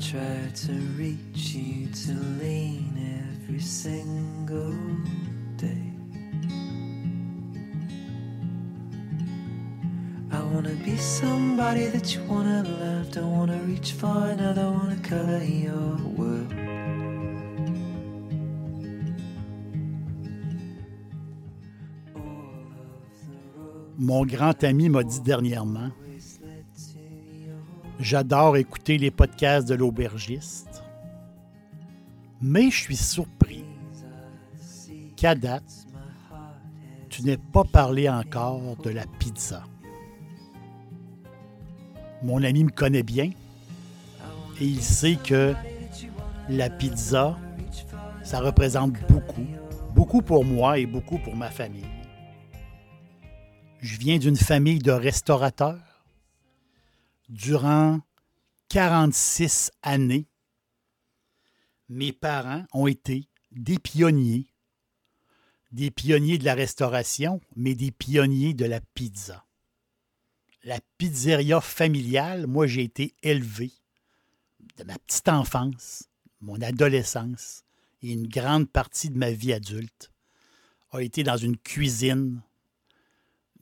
[0.00, 2.96] Try to reach you to lean
[3.44, 4.72] every single
[5.58, 5.92] day.
[10.32, 13.10] I wanna be somebody that you wanna love.
[13.10, 16.54] Don't wanna reach for another, wanna color your world.
[23.98, 25.90] Mon grand ami m'a dit dernièrement
[28.00, 30.82] J'adore écouter les podcasts de l'aubergiste,
[32.40, 33.62] mais je suis surpris
[35.16, 35.86] qu'à date,
[37.10, 39.64] tu n'aies pas parlé encore de la pizza.
[42.22, 43.32] Mon ami me connaît bien
[44.58, 45.52] et il sait que
[46.48, 47.36] la pizza,
[48.22, 49.46] ça représente beaucoup,
[49.94, 51.84] beaucoup pour moi et beaucoup pour ma famille.
[53.80, 55.89] Je viens d'une famille de restaurateurs.
[57.30, 58.00] Durant
[58.70, 60.26] 46 années,
[61.88, 64.48] mes parents ont été des pionniers,
[65.70, 69.46] des pionniers de la restauration, mais des pionniers de la pizza.
[70.64, 73.70] La pizzeria familiale, moi j'ai été élevé
[74.76, 76.08] de ma petite enfance,
[76.40, 77.62] mon adolescence
[78.02, 80.10] et une grande partie de ma vie adulte
[80.90, 82.42] a été dans une cuisine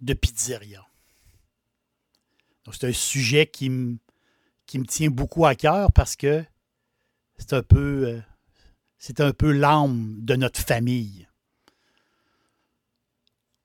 [0.01, 0.88] de pizzeria.
[2.73, 3.99] C'est un sujet qui me,
[4.87, 6.45] tient beaucoup à cœur parce que
[7.37, 8.21] c'est un peu, euh,
[8.99, 11.29] c'est un peu l'âme de notre famille.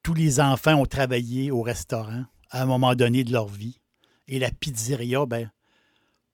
[0.01, 3.79] Tous les enfants ont travaillé au restaurant à un moment donné de leur vie.
[4.27, 5.51] Et la pizzeria, ben,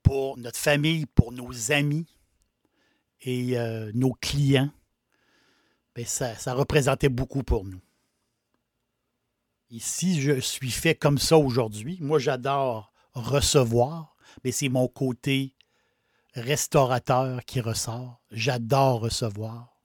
[0.03, 2.07] pour notre famille, pour nos amis
[3.21, 4.71] et euh, nos clients,
[5.95, 7.81] ben, ça représentait beaucoup pour nous.
[9.71, 15.53] Et si je suis fait comme ça aujourd'hui, moi j'adore recevoir, mais c'est mon côté
[16.33, 18.21] restaurateur qui ressort.
[18.31, 19.79] J'adore recevoir.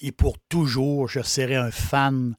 [0.00, 2.36] Et pour toujours, je serai un fan,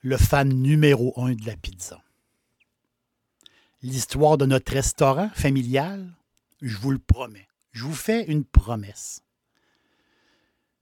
[0.00, 2.02] le fan numéro un de la pizza.
[3.82, 6.12] L'histoire de notre restaurant familial,
[6.62, 7.46] je vous le promets.
[7.72, 9.22] Je vous fais une promesse.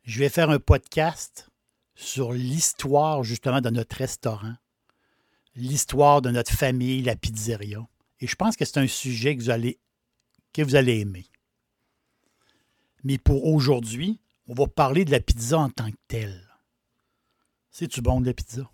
[0.04, 1.50] Je vais faire un podcast
[1.94, 4.54] sur l'histoire justement de notre restaurant,
[5.54, 7.86] l'histoire de notre famille, la pizzeria.
[8.20, 9.78] Et je pense que c'est un sujet que vous allez,
[10.52, 11.26] que vous allez aimer.
[13.02, 16.48] Mais pour aujourd'hui, on va parler de la pizza en tant que telle.
[17.70, 18.70] C'est-tu bon de la pizza?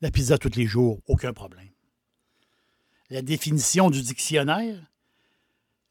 [0.00, 1.70] La pizza tous les jours, aucun problème.
[3.08, 4.84] La définition du dictionnaire,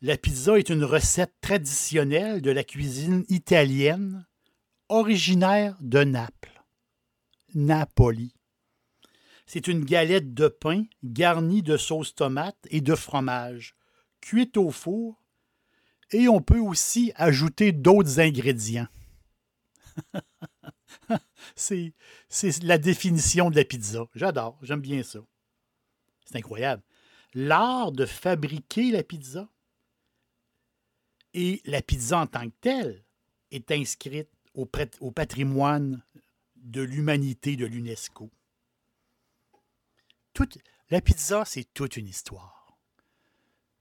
[0.02, 4.28] la pizza est une recette traditionnelle de la cuisine italienne
[4.90, 6.64] originaire de Naples.
[7.54, 8.36] Napoli.
[9.46, 13.76] C'est une galette de pain garnie de sauce tomate et de fromage,
[14.22, 15.24] cuite au four,
[16.12, 18.88] et on peut aussi ajouter d'autres ingrédients.
[21.56, 21.94] c'est,
[22.64, 24.08] la définition de la pizza.
[24.14, 25.20] J'adore, j'aime bien ça.
[26.26, 26.84] C'est incroyable.
[27.34, 29.48] L'art de fabriquer la pizza
[31.34, 33.06] et la pizza en tant que telle
[33.52, 36.02] est inscrite au, patrimoine
[36.56, 38.32] de l'humanité de l'UNESCO.
[40.90, 42.78] la pizza, c'est toute une histoire.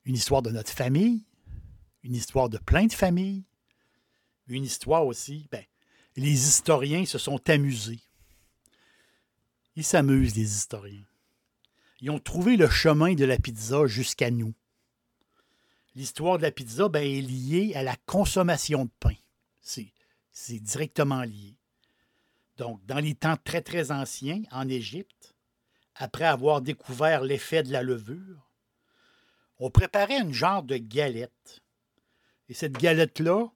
[0.04, 1.24] Une histoire de notre famille,
[2.02, 3.44] une histoire de plein de familles,
[4.48, 5.64] une histoire aussi, ben,
[6.16, 8.00] les historiens se sont amusés.
[9.76, 11.06] Ils s'amusent, les historiens.
[12.00, 14.54] Ils ont trouvé le chemin de la pizza jusqu'à nous.
[15.94, 19.14] L'histoire de la pizza ben, est liée à la consommation de pain.
[20.34, 21.56] C'est directement lié.
[22.58, 25.34] Donc, dans les temps très, très anciens, en Égypte,
[25.94, 28.50] après avoir découvert l'effet de la levure,
[29.58, 31.62] on préparait une genre de galette.
[32.48, 33.46] Et cette galette-là,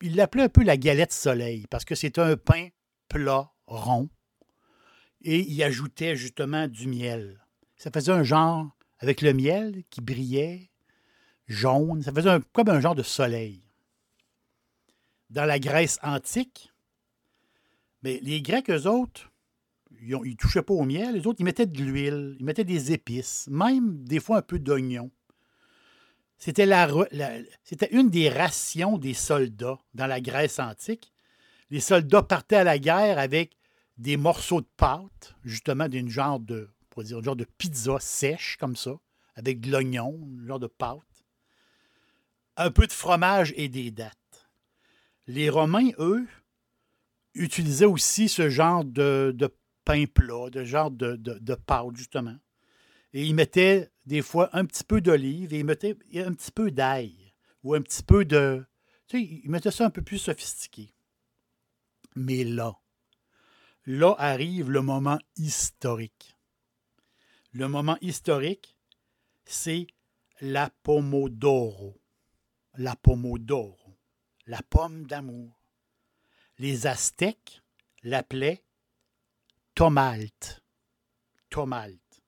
[0.00, 2.68] il l'appelait un peu la galette soleil, parce que c'était un pain
[3.08, 4.08] plat, rond,
[5.22, 7.44] et il ajoutait justement du miel.
[7.76, 10.70] Ça faisait un genre, avec le miel qui brillait,
[11.46, 13.65] jaune, ça faisait comme un genre de soleil
[15.30, 16.72] dans la Grèce antique,
[18.02, 19.30] Mais les Grecs, eux autres,
[20.00, 21.14] ils ne touchaient pas au miel.
[21.14, 24.58] Les autres, ils mettaient de l'huile, ils mettaient des épices, même des fois un peu
[24.58, 25.10] d'oignon.
[26.38, 26.88] C'était, la,
[27.64, 31.12] c'était une des rations des soldats dans la Grèce antique.
[31.70, 33.56] Les soldats partaient à la guerre avec
[33.96, 38.76] des morceaux de pâte, justement d'une genre de, pourrait dire, genre de pizza sèche comme
[38.76, 38.92] ça,
[39.34, 41.24] avec de l'oignon, un genre de pâte,
[42.56, 44.14] un peu de fromage et des dattes.
[45.26, 46.26] Les Romains, eux,
[47.34, 49.34] utilisaient aussi ce genre de,
[49.84, 51.56] pain plat, de genre de, de,
[51.94, 52.36] justement.
[53.12, 56.70] Et ils mettaient des fois un petit peu d'olive et ils mettaient un petit peu
[56.70, 58.64] d'ail ou un petit peu de.
[59.08, 60.92] Tu sais, ils mettaient ça un peu plus sophistiqué.
[62.14, 62.76] Mais là,
[63.84, 66.36] là arrive le moment historique.
[67.52, 68.76] Le moment historique,
[69.44, 69.86] c'est
[70.40, 72.00] la pomodoro.
[72.74, 73.85] La pomodoro.
[74.46, 75.60] La pomme d'amour.
[76.58, 77.62] Les Aztèques
[78.02, 78.64] l'appelaient
[79.74, 80.62] tomalte.
[81.50, 82.22] Tomalte.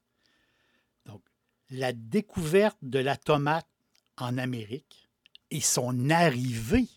[1.06, 1.22] Donc,
[1.70, 3.68] la découverte de la tomate
[4.16, 5.08] en Amérique
[5.50, 6.88] et son arrivée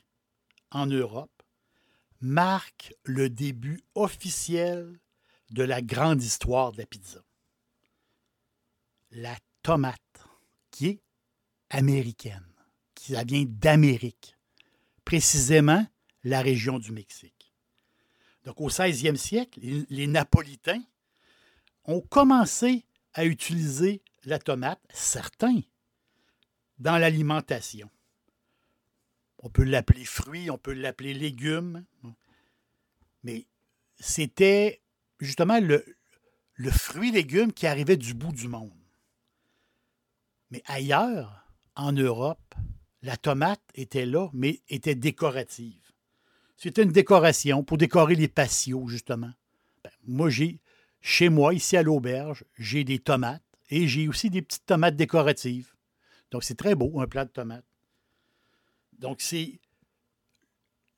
[0.71, 1.44] en Europe
[2.19, 5.00] marque le début officiel
[5.51, 7.23] de la grande histoire de la pizza.
[9.12, 10.25] La tomate,
[10.71, 11.01] qui est
[11.69, 12.45] américaine,
[12.95, 14.38] qui vient d'Amérique,
[15.12, 15.86] précisément
[16.24, 17.54] la région du Mexique.
[18.46, 19.60] Donc au 16e siècle,
[19.90, 20.81] les, Napolitains
[21.84, 25.60] ont commencé à utiliser la tomate, certains,
[26.80, 27.90] dans l'alimentation.
[29.40, 31.84] On peut l'appeler fruit, on peut l'appeler légume,
[33.25, 33.48] mais
[34.00, 34.81] c'était
[35.19, 35.84] justement le,
[36.54, 38.72] le fruit-légume qui arrivait du bout du monde.
[40.52, 42.56] Mais ailleurs, en Europe,
[43.01, 45.92] la tomate était là, mais était décorative.
[46.57, 49.31] C'était une décoration pour décorer les patios, justement.
[49.83, 50.59] Ben, moi, j'ai,
[51.01, 55.74] chez moi, ici à l'auberge, j'ai des tomates et j'ai aussi des petites tomates décoratives.
[56.30, 57.65] Donc, c'est très beau, un plat de tomates.
[59.00, 59.59] Donc, c'est.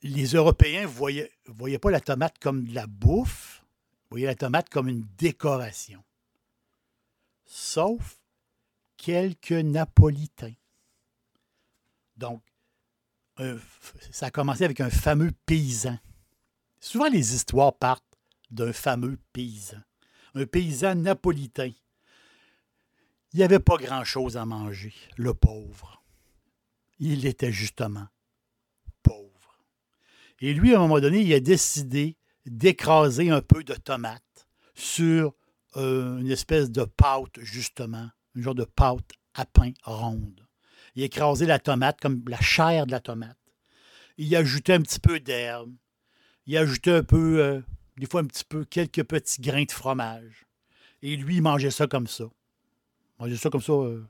[0.01, 3.63] Les Européens ne voyaient, voyaient pas la tomate comme de la bouffe,
[4.09, 6.03] voyaient la tomate comme une décoration.
[7.45, 8.19] Sauf
[8.97, 10.56] quelques Napolitains.
[12.18, 12.42] Donc,
[14.12, 15.98] ça a commencé avec un fameux paysan.
[16.80, 18.04] Souvent, les histoires partent
[18.51, 19.81] d'un fameux paysan.
[20.36, 21.71] Un paysan napolitain.
[23.33, 26.04] Il n'y avait pas grand-chose à manger, le pauvre.
[27.00, 28.07] Il était justement
[29.01, 29.57] pauvre.
[30.39, 35.33] Et lui, à un moment donné, il a décidé d'écraser un peu de tomate sur
[35.77, 40.43] euh, une espèce de pâte, justement, un genre de pâte à pain ronde.
[40.95, 43.38] Il a écrasé la tomate comme la chair de la tomate.
[44.18, 45.74] Il a ajouté un petit peu d'herbe.
[46.45, 47.62] Il a ajouté un peu, euh,
[47.98, 50.45] des fois un petit peu, quelques petits grains de fromage.
[51.01, 52.25] Et lui, il mangeait ça comme ça.
[52.25, 54.07] Il mangeait ça comme ça, euh,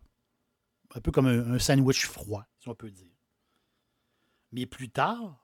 [0.96, 3.08] un peu comme un sandwich froid, si on peut dire.
[4.52, 5.44] Mais plus tard,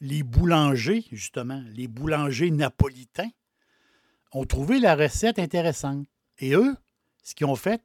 [0.00, 3.30] les boulangers, justement, les boulangers napolitains,
[4.32, 6.06] ont trouvé la recette intéressante.
[6.38, 6.76] Et eux,
[7.22, 7.82] ce qu'ils ont fait,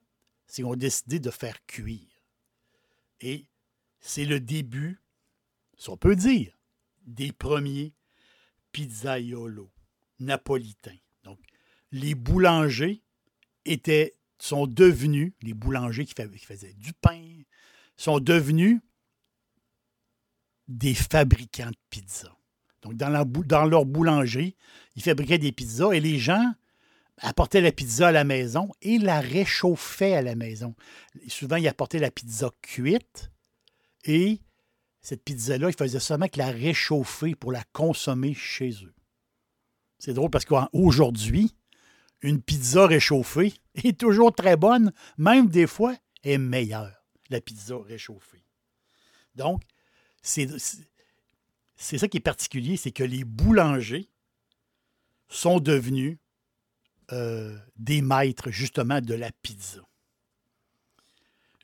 [0.48, 2.09] c'est qu'ils ont décidé de faire cuire.
[3.22, 3.46] Et
[4.00, 5.02] c'est le début,
[5.78, 6.58] si on peut dire,
[7.06, 7.94] des premiers
[8.72, 9.72] pizzaiolo
[10.20, 10.98] napolitains.
[11.24, 11.40] Donc,
[11.92, 13.02] les boulangers
[13.66, 17.42] étaient, sont devenus, les boulangers qui fa- qui faisaient du pain,
[17.98, 18.80] sont devenus
[20.68, 22.36] des fabricants de pizza.
[22.82, 23.10] Donc, dans
[23.66, 24.56] leur boulangerie,
[24.96, 26.54] ils fabriquaient des pizzas et les gens
[27.22, 30.76] apportaient la pizza à la maison et la réchauffaient à la maison.
[31.28, 33.32] Souvent, ils apportaient la pizza cuite
[34.06, 34.42] et
[35.02, 38.94] cette pizza-là, ils faisaient seulement que la réchauffer pour la consommer chez eux.
[39.98, 41.56] C'est drôle parce qu'aujourd'hui,
[42.22, 48.44] une pizza réchauffée est toujours très bonne, même des fois est meilleure, la pizza réchauffée.
[49.36, 49.62] Donc,
[50.22, 50.60] c'est
[51.80, 54.10] ça qui est particulier, c'est que les boulangers
[55.30, 56.18] sont devenus
[57.12, 59.82] euh, des maîtres justement de la pizza.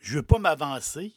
[0.01, 1.13] Je ne veux pas m'avancer,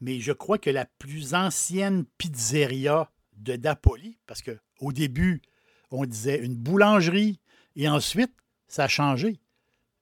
[0.00, 5.42] mais je crois que la plus ancienne pizzeria de Napoli, parce qu'au début,
[5.90, 7.40] on disait une boulangerie,
[7.76, 8.32] et ensuite,
[8.68, 9.40] ça a changé.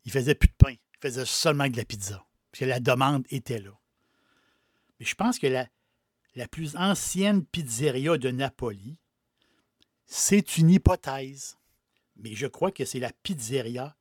[0.05, 2.81] Ils ne faisaient plus de pain, ils faisaient seulement de la pizza, parce que la
[2.81, 3.79] demande était là.
[4.99, 5.67] Mais je pense que la,
[6.35, 8.99] la plus ancienne pizzeria de Napoli,
[10.07, 11.59] c'est une hypothèse,
[12.17, 13.97] mais je crois que c'est la pizzeria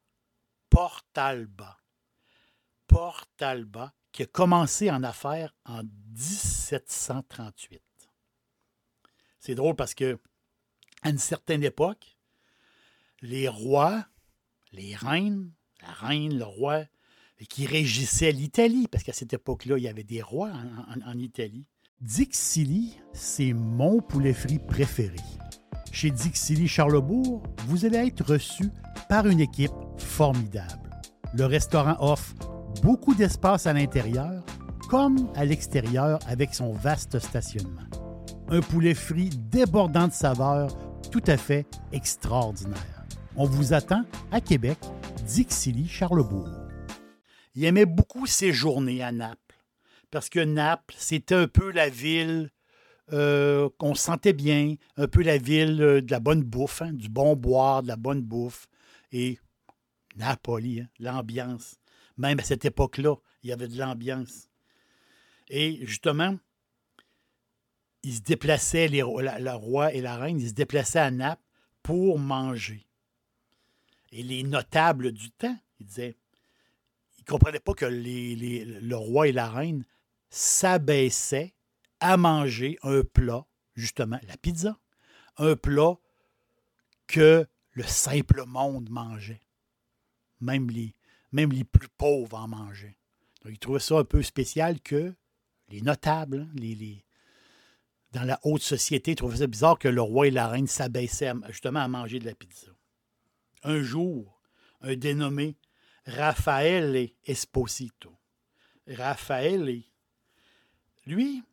[0.70, 1.78] Portalba.
[2.88, 5.84] Portalba, qui a commencé en affaires en
[6.16, 7.82] 1738.
[9.40, 10.20] C'est drôle parce que
[11.04, 12.18] à une certaine époque,
[13.22, 14.06] les rois,
[14.72, 15.52] les reines,
[15.82, 16.84] la reine, le roi,
[17.50, 21.18] qui régissaient l'Italie, parce qu'à cette époque-là, il y avait des rois en, en- en
[21.18, 21.66] Italie.
[22.00, 25.18] Dixili, c'est mon poulet frit préféré.
[25.92, 28.70] Chez Dixili Charlebourg, vous allez être reçu
[29.10, 30.90] par une équipe formidable.
[31.34, 32.34] Le restaurant offre
[32.82, 34.44] beaucoup d'espace à l'intérieur
[34.90, 37.88] comme à l'extérieur avec son vaste stationnement.
[38.50, 40.76] Un poulet frit débordant de saveurs
[41.12, 43.06] tout à fait extraordinaire.
[43.36, 44.78] On vous attend à Québec,
[45.26, 46.50] Dixilly, Charlebourg.
[47.54, 49.38] Il aimait beaucoup séjourner à Naples
[50.10, 52.50] parce que Naples, c'était un peu la ville
[53.14, 57.10] euh, qu'on sentait bien, un peu la ville euh, de la bonne bouffe, hein, du
[57.10, 58.68] bon boire, de la bonne bouffe.
[59.12, 59.38] Et
[60.16, 61.76] Napoli, hein, l'ambiance.
[62.18, 64.48] Même à cette époque-là, il y avait de l'ambiance.
[65.50, 66.38] Et justement,
[68.04, 69.04] ils se déplaçaient, le
[69.54, 71.44] roi et la reine, ils se déplaçaient à Naples
[71.84, 72.86] pour manger.
[74.12, 76.16] Et les notables du temps, ils disaient,
[77.18, 79.86] ils ne comprenaient pas que le roi et la reine
[80.30, 81.54] s'abaissaient
[82.02, 84.78] à manger un plat, justement, la pizza,
[85.38, 85.98] un plat
[87.08, 89.42] que le simple monde mangeait.
[90.42, 90.94] Même les,
[91.64, 92.98] plus pauvres en mangeaient.
[93.44, 95.14] Donc, ils trouvaient ça un peu spécial que
[95.70, 97.06] les notables, hein, les, les-
[98.12, 101.80] dans la haute société, trouvaient ça bizarre que le roi et la reine s'abaissaient justement
[101.80, 102.72] à manger de la pizza.
[103.64, 104.42] Un jour,
[104.82, 105.56] un dénommé
[106.06, 108.18] Raffaele Esposito.
[108.88, 109.84] Raffaele,
[111.06, 111.44] lui,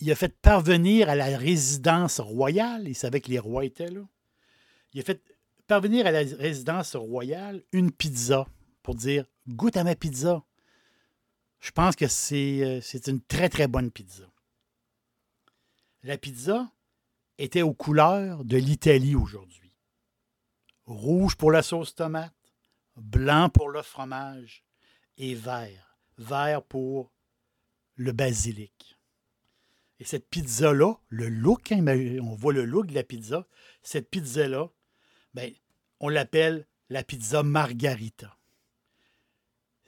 [0.00, 4.02] il a fait parvenir à la résidence royale, il savait que les rois étaient là,
[4.92, 5.22] il a fait
[5.66, 8.46] parvenir à la résidence royale une pizza
[8.82, 10.44] pour dire goûte à ma pizza.
[11.60, 14.24] Je pense que c'est euh, une très très bonne pizza.
[16.02, 16.70] La pizza
[17.38, 19.72] était aux couleurs de l'Italie aujourd'hui.
[20.86, 22.32] Rouge pour la sauce tomate,
[22.96, 24.64] blanc pour le fromage
[25.16, 25.98] et vert.
[26.16, 27.12] Vert pour
[27.96, 28.97] le basilic.
[30.00, 31.84] Et cette pizza-là, le look, hein,
[32.22, 33.46] on voit le look de la pizza,
[33.82, 34.70] cette pizza-là,
[35.34, 35.50] ben,
[36.00, 38.36] on l'appelle la pizza margarita.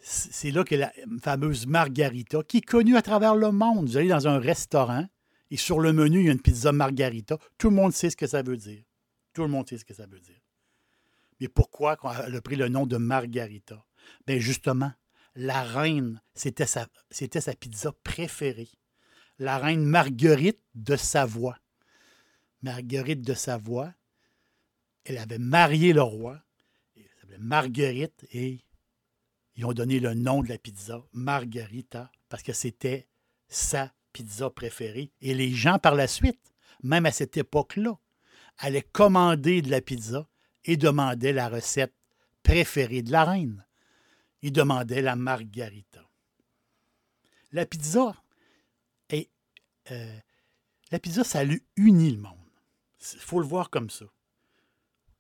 [0.03, 3.89] C'est là que la fameuse margarita, qui est connue à travers le monde.
[3.89, 5.07] Vous allez dans un restaurant
[5.51, 7.39] et sur le menu, il y a une pizza margarita.
[7.59, 8.83] Tout le monde sait ce que ça veut dire.
[9.33, 10.41] Tout le monde sait ce que ça veut dire.
[11.41, 13.85] Mais pourquoi elle a pris le nom de margarita?
[14.27, 14.93] Bien, justement,
[15.35, 18.71] la reine, c'était sa, c'était sa pizza préférée.
[19.41, 21.59] La reine Marguerite de Savoie.
[22.61, 23.95] Marguerite de Savoie,
[25.07, 26.43] elle avait marié le roi.
[26.95, 28.61] Elle s'appelait Marguerite et
[29.57, 33.09] ils ont donné le nom de la pizza Margarita parce que c'était
[33.49, 35.11] sa pizza préférée.
[35.23, 37.99] Et les gens, par la suite, même à cette époque-là,
[38.59, 40.29] allaient commander de la pizza
[40.67, 41.95] et demandaient la recette
[42.43, 43.65] préférée de la reine.
[44.43, 46.07] Ils demandaient la Margarita.
[47.53, 48.15] La pizza,
[49.91, 50.19] euh,
[50.91, 51.45] la pizza, ça a
[51.77, 52.37] uni le monde.
[53.15, 54.07] Il faut le voir comme ça.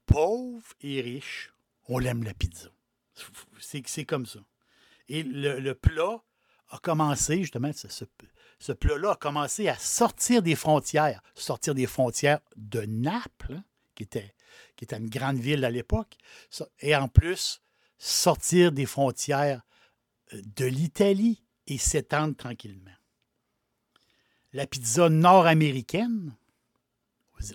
[0.07, 1.53] Pauvre et riche,
[1.89, 2.69] on l'aime la pizza.
[3.61, 4.41] C'est comme ça.
[5.09, 6.23] Et le, plat
[6.69, 12.41] a commencé, justement, ce, ce- plat-là a commencé à sortir des frontières, sortir des frontières
[12.57, 14.35] de Naples, hein, qui, était,
[14.93, 16.17] une grande ville à l'époque,
[16.81, 17.61] et en plus,
[17.99, 19.63] sortir des frontières
[20.33, 22.91] euh, de l'Italie et s'étendre tranquillement.
[24.53, 26.35] La pizza nord-américaine,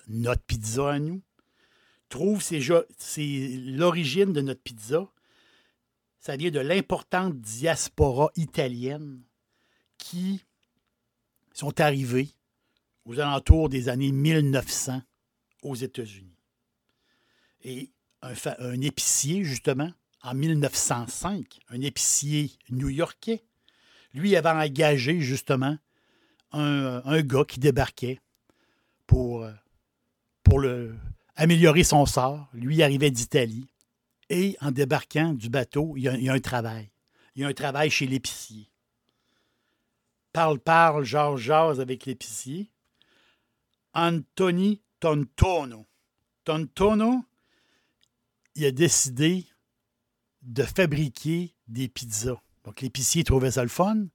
[0.08, 1.22] notre pizza à nous,
[2.08, 5.12] trouve l'origine de notre pizza.
[6.20, 9.22] Ça vient de l'importante diaspora italienne
[9.98, 10.42] qui
[11.54, 12.30] sont arrivés
[13.04, 15.02] aux alentours des années 1900
[15.64, 16.38] aux États-Unis.
[17.64, 19.92] Et un, un épicier, justement,
[20.24, 23.44] en 1905, un épicier new-yorkais,
[24.14, 25.78] lui avait engagé, justement,
[26.56, 28.20] un, un gars qui débarquait
[29.08, 29.52] pour, euh,
[30.44, 30.96] pour le,
[31.36, 32.48] améliorer son sort.
[32.54, 33.68] Lui arrivait d'Italie.
[34.30, 36.90] Et en débarquant du bateau, il y, a, il y a un travail.
[37.36, 38.70] Il y a un travail chez l'épicier.
[40.34, 42.72] Parle, parle, jase, jase avec l'épicier.
[43.94, 45.86] Anthony Tontono.
[46.44, 47.24] Tontono,
[48.56, 49.46] il a décidé
[50.42, 52.42] de fabriquer des pizzas.
[52.64, 54.08] Donc l'épicier trouvait ça le fun.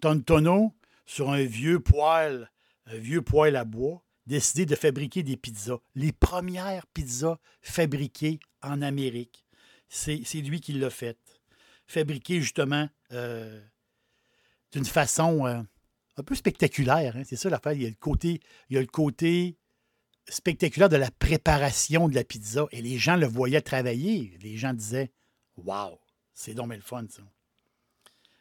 [0.00, 0.72] Tontono,
[1.06, 2.50] sur un vieux poêle,
[2.86, 5.78] un vieux poêle à bois, décidé de fabriquer des pizzas.
[5.94, 9.46] Les premières pizzas fabriquées en Amérique.
[9.88, 11.18] C'est lui qui l'a fait.
[11.86, 13.60] Fabriquées justement euh,
[14.72, 15.62] d'une façon euh,
[16.16, 17.16] un peu spectaculaire.
[17.16, 17.22] hein.
[17.24, 17.72] C'est ça l'affaire.
[17.72, 19.56] Il y a le côté, il y a le côté
[20.28, 22.66] spectaculaire de la préparation de la pizza.
[22.72, 24.36] Et les gens le voyaient travailler.
[24.40, 25.12] Les gens disaient
[25.56, 25.98] Waouh,
[26.34, 27.22] c'est donc le fun, ça.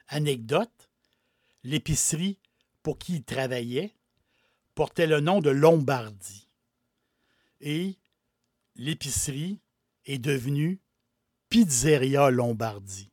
[0.07, 0.89] Anecdote
[1.63, 2.39] l'épicerie
[2.85, 3.95] pour qui il travaillait
[4.75, 6.47] portait le nom de Lombardie.
[7.59, 7.97] Et
[8.75, 9.59] l'épicerie
[10.05, 10.79] est devenue
[11.49, 13.11] Pizzeria Lombardie.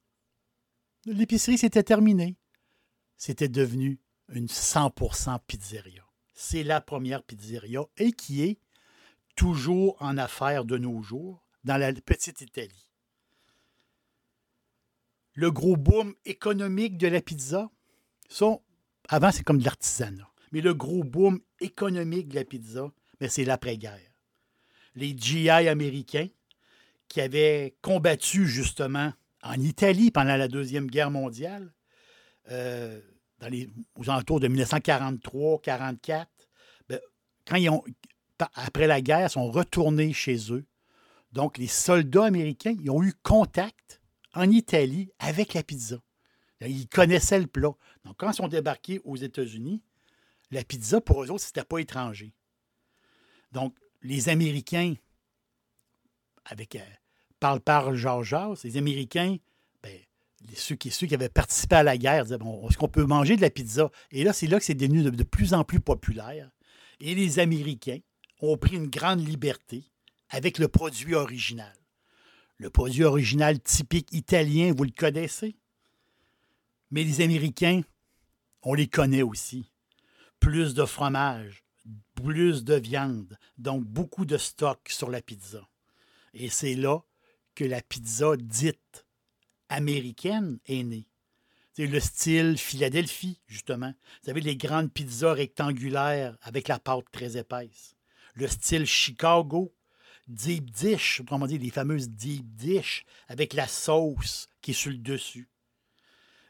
[1.07, 2.37] L'épicerie, s'était terminée.
[3.17, 3.99] C'était devenu
[4.29, 6.05] une 100% pizzeria.
[6.35, 8.59] C'est la première pizzeria et qui est
[9.37, 12.91] toujours en affaires de nos jours dans la petite Italie.
[15.33, 17.71] Le gros boom économique de la pizza,
[18.29, 18.63] sont,
[19.09, 20.29] avant, c'est comme de l'artisanat.
[20.53, 22.91] Mais le gros boom économique de la pizza,
[23.21, 23.99] mais c'est l'après-guerre.
[24.95, 26.29] Les GI américains
[27.09, 31.73] qui avaient combattu justement en Italie pendant la Deuxième Guerre mondiale,
[32.51, 33.01] euh,
[33.97, 36.27] aux alentours de 1943-44,
[36.89, 37.01] ben,
[37.47, 37.71] quand ils
[38.55, 40.65] après la guerre, sont retournés chez eux.
[41.33, 44.01] Donc, les soldats américains, ils ont eu contact
[44.35, 45.99] en Italie avec la pizza.
[46.67, 47.73] Ils connaissaient le plat.
[48.05, 49.83] Donc, quand ils sont débarqués aux États-Unis,
[50.51, 52.33] la pizza, pour eux autres, c'était pas étranger.
[53.53, 54.95] Donc, les Américains,
[56.45, 56.81] avec euh,
[57.41, 59.37] parle parle Georges les Américains,
[59.83, 59.99] ben,
[60.55, 63.37] ceux, qui, ceux qui avaient participé à la guerre disaient bon, est-ce qu'on peut manger
[63.37, 63.91] de la pizza?
[64.11, 66.51] Et là, c'est là que c'est devenu de, plus en plus populaire.
[67.01, 67.99] Et les Américains
[68.41, 69.85] ont pris une grande liberté
[70.31, 71.75] avec le produit original.
[72.59, 75.57] Le produit original typique italien, vous le connaissez?
[76.93, 77.81] Mais les Américains,
[78.63, 79.73] on les connaît aussi.
[80.41, 81.65] Plus de fromage,
[82.15, 85.67] plus de viande, donc beaucoup de stock sur la pizza.
[86.35, 87.03] Et c'est là
[87.55, 89.07] que la pizza dite
[89.71, 91.09] américaine est née.
[91.73, 93.89] C'est le style Philadelphie, justement.
[93.89, 97.97] Vous savez, les grandes pizzas rectangulaires avec la pâte très épaisse.
[98.35, 99.75] Le style Chicago,
[100.29, 104.99] deep dish, autrement dit, les fameuses deep dish avec la sauce qui est sur le
[104.99, 105.49] dessus.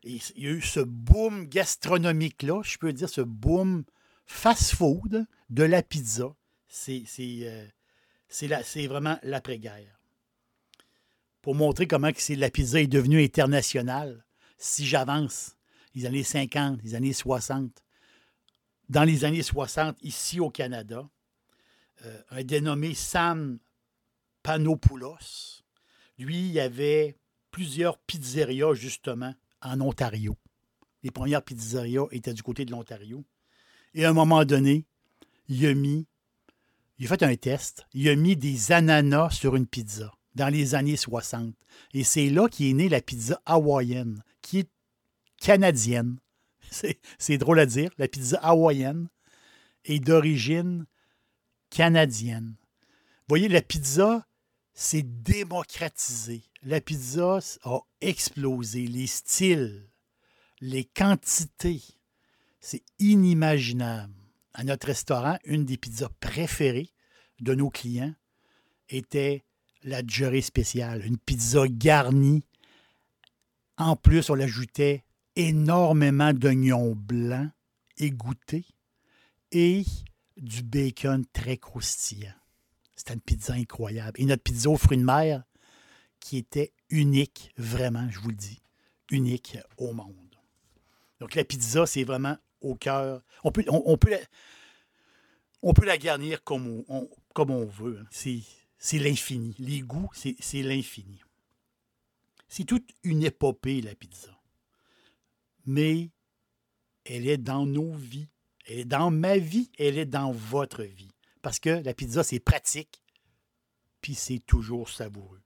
[0.04, 3.84] Il y a eu ce boom gastronomique-là, je peux dire, ce boom
[4.26, 6.34] fast-food de la pizza.
[6.68, 10.00] C'est euh, vraiment l'après-guerre.
[11.40, 14.24] Pour montrer comment que la pizza est devenue internationale,
[14.58, 15.56] si j'avance,
[15.94, 17.82] les années 50, les années 60,
[18.88, 21.08] dans les années 60, ici au Canada,
[22.04, 23.58] euh, un dénommé Sam
[24.42, 25.62] Panopoulos,
[26.18, 27.16] lui, il avait
[27.50, 30.36] plusieurs pizzerias, justement, en Ontario.
[31.02, 33.24] Les premières pizzerias étaient du côté de l'Ontario.
[33.94, 34.86] Et à un moment donné,
[35.48, 36.06] il a mis,
[36.98, 40.74] il a fait un test, il a mis des ananas sur une pizza dans les
[40.74, 41.54] années 60.
[41.94, 44.70] Et c'est là qu'est née la pizza hawaïenne, qui est
[45.40, 46.18] canadienne.
[47.18, 49.08] C'est drôle à dire, la pizza hawaïenne
[49.84, 50.86] est d'origine
[51.68, 52.54] canadienne.
[53.22, 54.26] Vous voyez, la pizza
[54.74, 58.86] s'est démocratisée la pizza a explosé.
[58.86, 59.88] Les styles,
[60.60, 61.82] les quantités,
[62.60, 64.14] c'est inimaginable.
[64.54, 66.90] À notre restaurant, une des pizzas préférées
[67.40, 68.14] de nos clients
[68.88, 69.44] était
[69.82, 72.44] la Jerry spéciale, une pizza garnie.
[73.78, 75.04] En plus, on l'ajoutait
[75.34, 77.50] énormément d'oignons blancs
[77.96, 78.66] égouttés
[79.50, 79.84] et
[80.36, 82.41] du bacon très croustillant.
[83.02, 84.20] C'était une pizza incroyable.
[84.20, 85.42] Et notre pizza aux fruits de mer,
[86.20, 88.62] qui était unique, vraiment, je vous le dis,
[89.10, 90.36] unique au monde.
[91.18, 93.20] Donc la pizza, c'est vraiment au cœur.
[93.42, 94.18] On peut, on, peut, la,
[95.62, 98.06] on peut la garnir comme on, comme on veut.
[98.12, 99.56] C'est l'infini.
[99.58, 101.20] Les goûts, c'est l'infini.
[102.46, 104.30] C'est toute une épopée, la pizza.
[105.66, 106.10] Mais
[107.04, 108.28] elle est dans nos vies.
[108.64, 111.10] Elle est dans ma vie, elle est dans votre vie.
[111.42, 113.02] Parce que la pizza, c'est pratique,
[114.00, 115.42] puis c'est toujours savoureux.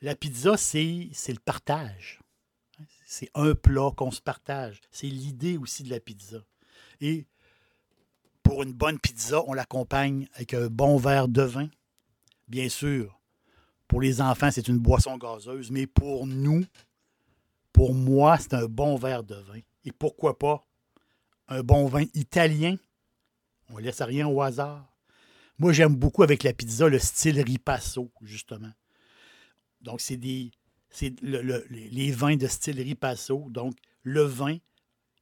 [0.00, 2.20] La pizza, c'est le partage.
[3.04, 4.80] C'est un plat qu'on se partage.
[4.90, 6.44] C'est l'idée aussi de la pizza.
[7.00, 7.26] Et
[8.42, 11.68] pour une bonne pizza, on l'accompagne avec un bon verre de vin.
[12.46, 13.18] Bien sûr,
[13.88, 16.64] pour les enfants, c'est une boisson gazeuse, mais pour nous,
[17.72, 19.60] pour moi, c'est un bon verre de vin.
[19.84, 20.66] Et pourquoi pas
[21.48, 22.76] un bon vin italien?
[23.70, 24.86] On ne laisse rien au hasard.
[25.58, 28.72] Moi, j'aime beaucoup avec la pizza le style ripasso, justement.
[29.80, 30.50] Donc, c'est des
[31.00, 33.46] les vins de style Ripasso.
[33.50, 34.58] Donc, le vin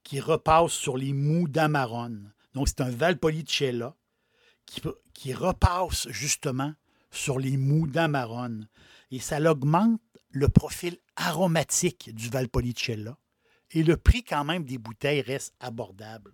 [0.03, 2.33] qui repasse sur les mous d'Amarone.
[2.55, 3.96] Donc, c'est un Valpolicella
[4.64, 4.81] qui,
[5.12, 6.75] qui repasse justement
[7.11, 8.68] sur les mous d'Amarone.
[9.11, 13.16] Et ça augmente le profil aromatique du Valpolicella.
[13.72, 16.33] Et le prix, quand même, des bouteilles reste abordable.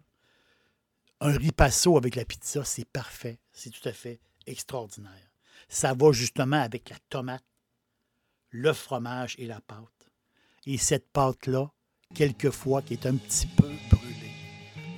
[1.23, 3.39] Un ripasso avec la pizza, c'est parfait.
[3.53, 5.31] C'est tout à fait extraordinaire.
[5.69, 7.45] Ça va justement avec la tomate,
[8.51, 10.11] le fromage et la pâte.
[10.67, 11.71] Et cette pâte-là,
[12.15, 14.33] quelquefois, qui est un petit peu brûlée,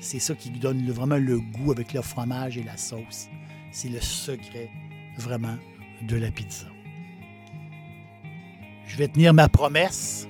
[0.01, 3.27] c'est ça qui donne vraiment le goût avec le fromage et la sauce.
[3.71, 4.71] C'est le secret,
[5.19, 5.59] vraiment,
[6.09, 6.67] de la pizza.
[8.87, 10.27] Je vais tenir ma promesse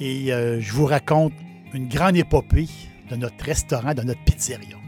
[0.00, 1.34] et euh, je vous raconte
[1.74, 2.68] une grande épopée
[3.10, 4.78] de notre restaurant, de notre pizzeria.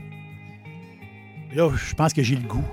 [1.56, 2.64] Là, je pense que j'ai le goût.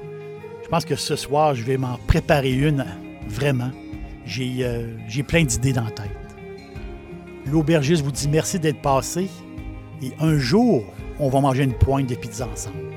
[0.61, 2.85] Je pense que ce soir, je vais m'en préparer une,
[3.29, 3.71] vraiment.
[4.25, 6.11] J'ai euh, j'ai plein d'idées dans la tête.
[7.45, 9.29] L'aubergiste vous dit merci d'être passé
[10.01, 10.83] et un jour,
[11.17, 12.92] on va manger une pointe de pizza ensemble.